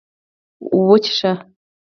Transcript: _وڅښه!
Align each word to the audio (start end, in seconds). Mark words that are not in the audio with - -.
_وڅښه! 0.87 1.31